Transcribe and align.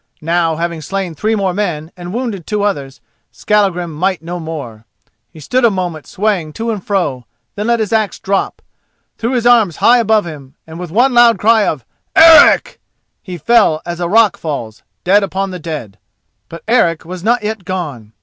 Now, 0.23 0.55
having 0.55 0.81
slain 0.81 1.13
three 1.13 1.35
more 1.35 1.53
men, 1.53 1.91
and 1.95 2.11
wounded 2.11 2.47
two 2.47 2.63
others, 2.63 3.01
Skallagrim 3.31 3.93
might 3.93 4.23
no 4.23 4.39
more. 4.39 4.85
He 5.29 5.39
stood 5.39 5.63
a 5.63 5.69
moment 5.69 6.07
swaying 6.07 6.53
to 6.53 6.71
and 6.71 6.83
fro, 6.83 7.27
then 7.53 7.67
let 7.67 7.79
his 7.79 7.93
axe 7.93 8.17
drop, 8.17 8.63
threw 9.19 9.33
his 9.33 9.45
arms 9.45 9.75
high 9.75 9.99
above 9.99 10.25
him, 10.25 10.55
and 10.65 10.79
with 10.79 10.89
one 10.89 11.13
loud 11.13 11.37
cry 11.37 11.67
of 11.67 11.85
"Eric!" 12.15 12.79
fell 13.45 13.79
as 13.85 13.99
a 13.99 14.09
rock 14.09 14.37
falls—dead 14.37 15.21
upon 15.21 15.51
the 15.51 15.59
dead. 15.59 15.99
But 16.49 16.63
Eric 16.67 17.05
was 17.05 17.23
not 17.23 17.43
yet 17.43 17.63
gone. 17.63 18.13